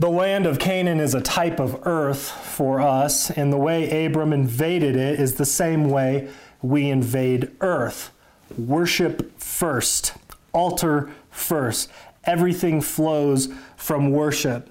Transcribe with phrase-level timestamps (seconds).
[0.00, 4.32] The land of Canaan is a type of earth for us, and the way Abram
[4.32, 6.30] invaded it is the same way
[6.62, 8.10] we invade earth.
[8.56, 10.14] Worship first,
[10.54, 11.90] altar first.
[12.24, 14.70] Everything flows from worship.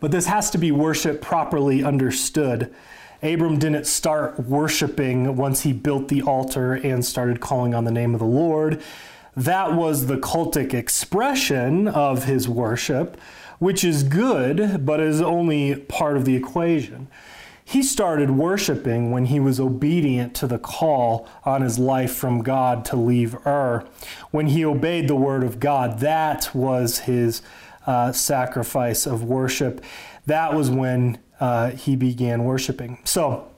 [0.00, 2.74] But this has to be worship properly understood.
[3.22, 8.12] Abram didn't start worshiping once he built the altar and started calling on the name
[8.12, 8.82] of the Lord.
[9.36, 13.20] That was the cultic expression of his worship
[13.58, 17.08] which is good, but is only part of the equation.
[17.64, 22.84] He started worshiping when he was obedient to the call on his life from God
[22.86, 23.86] to leave Ur.
[24.30, 27.40] When he obeyed the word of God, that was his
[27.86, 29.82] uh, sacrifice of worship.
[30.26, 32.98] That was when uh, he began worshiping.
[33.04, 33.48] So,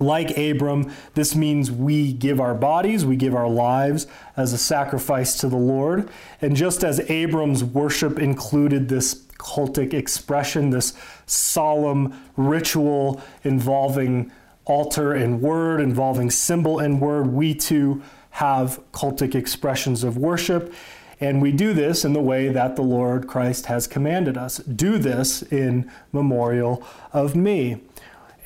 [0.00, 5.38] like Abram, this means we give our bodies, we give our lives as a sacrifice
[5.40, 6.08] to the Lord.
[6.40, 10.94] And just as Abram's worship included this cultic expression, this
[11.26, 14.32] solemn ritual involving
[14.64, 20.72] altar and word, involving symbol and word, we too have cultic expressions of worship.
[21.20, 24.58] And we do this in the way that the Lord Christ has commanded us.
[24.58, 27.82] Do this in memorial of me.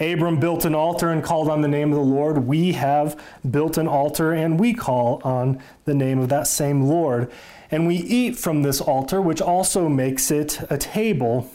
[0.01, 2.47] Abram built an altar and called on the name of the Lord.
[2.47, 7.31] We have built an altar and we call on the name of that same Lord.
[7.71, 11.51] And we eat from this altar, which also makes it a table.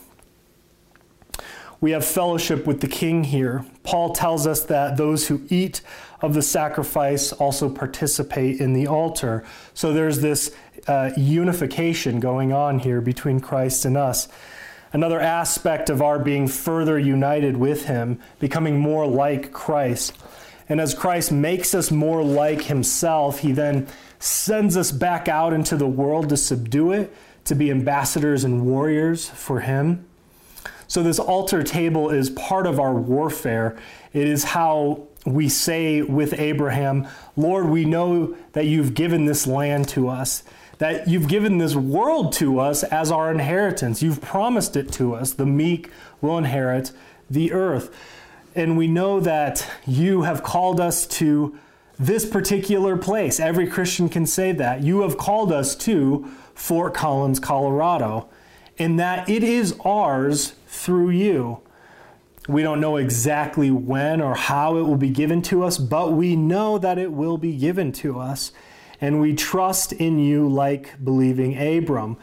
[1.82, 3.66] We have fellowship with the king here.
[3.84, 5.82] Paul tells us that those who eat
[6.22, 9.46] of the sacrifice also participate in the altar.
[9.74, 10.54] So there's this
[10.88, 14.28] uh, unification going on here between Christ and us
[14.94, 20.18] another aspect of our being further united with Him, becoming more like Christ.
[20.68, 23.88] And as Christ makes us more like Himself, He then
[24.20, 27.14] sends us back out into the world to subdue it,
[27.46, 30.06] to be ambassadors and warriors for Him.
[30.88, 33.78] So, this altar table is part of our warfare.
[34.12, 39.88] It is how we say with Abraham, Lord, we know that you've given this land
[39.90, 40.44] to us
[40.80, 44.02] that you've given this world to us as our inheritance.
[44.02, 45.34] You've promised it to us.
[45.34, 45.92] The meek
[46.22, 46.92] will inherit
[47.30, 47.94] the earth.
[48.56, 51.58] And we know that you have called us to
[52.00, 53.40] this particular place.
[53.42, 54.82] Every Christian can say that.
[54.82, 58.30] You have called us to Fort Collins, Colorado,
[58.78, 61.60] and that it is ours through you.
[62.48, 66.38] We don't know exactly when or how it will be given to us, but we
[66.38, 68.54] know that it will be given to us
[69.02, 72.18] and we trust in you like believing Abram.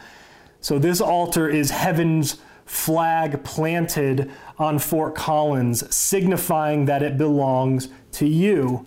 [0.61, 4.29] So this altar is heaven's flag planted
[4.59, 8.85] on Fort Collins, signifying that it belongs to you,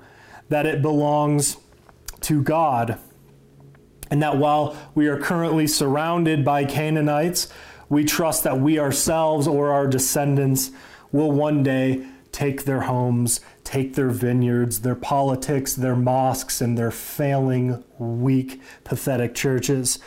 [0.48, 1.56] that it belongs
[2.22, 2.98] to God.
[4.10, 7.48] And that while we are currently surrounded by Canaanites,
[7.88, 10.70] we trust that we ourselves or our descendants
[11.12, 13.40] will one day take their homes,
[13.70, 20.00] take their vineyards, their politics, their mosques, and their failing, weak, pathetic churches.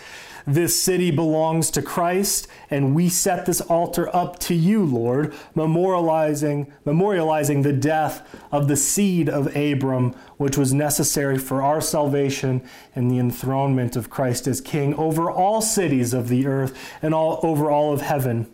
[0.46, 6.70] This city belongs to Christ, and we set this altar up to you, Lord, memorializing,
[6.86, 12.62] memorializing the death of the seed of Abram, which was necessary for our salvation
[12.94, 17.40] and the enthronement of Christ as King over all cities of the earth and all
[17.42, 18.48] over all of heaven.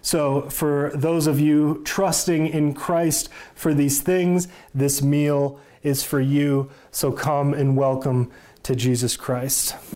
[0.00, 6.20] So, for those of you trusting in Christ for these things, this meal is for
[6.20, 6.70] you.
[6.90, 8.30] So, come and welcome
[8.64, 9.74] to Jesus Christ.